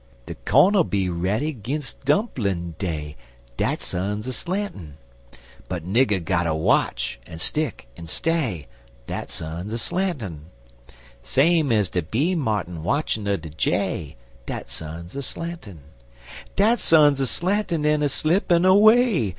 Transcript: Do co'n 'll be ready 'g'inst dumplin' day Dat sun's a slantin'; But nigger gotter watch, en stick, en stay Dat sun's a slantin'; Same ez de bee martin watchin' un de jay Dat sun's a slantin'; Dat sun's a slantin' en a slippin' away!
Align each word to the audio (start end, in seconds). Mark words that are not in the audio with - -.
Do 0.25 0.33
co'n 0.45 0.75
'll 0.75 0.83
be 0.83 1.09
ready 1.09 1.53
'g'inst 1.53 2.03
dumplin' 2.05 2.73
day 2.79 3.15
Dat 3.55 3.83
sun's 3.83 4.25
a 4.25 4.33
slantin'; 4.33 4.95
But 5.67 5.85
nigger 5.85 6.25
gotter 6.25 6.55
watch, 6.55 7.19
en 7.27 7.37
stick, 7.37 7.87
en 7.95 8.07
stay 8.07 8.65
Dat 9.05 9.29
sun's 9.29 9.71
a 9.73 9.77
slantin'; 9.77 10.45
Same 11.21 11.71
ez 11.71 11.91
de 11.91 12.01
bee 12.01 12.33
martin 12.33 12.81
watchin' 12.81 13.27
un 13.27 13.41
de 13.41 13.49
jay 13.51 14.15
Dat 14.47 14.71
sun's 14.71 15.15
a 15.15 15.21
slantin'; 15.21 15.81
Dat 16.55 16.79
sun's 16.79 17.19
a 17.21 17.27
slantin' 17.27 17.85
en 17.85 18.01
a 18.01 18.09
slippin' 18.09 18.65
away! 18.65 19.29